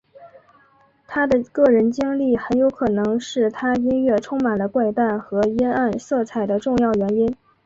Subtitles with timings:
[1.05, 7.37] 他的个人经历很有可能是他音乐充满了怪诞和阴暗色彩的重要原因。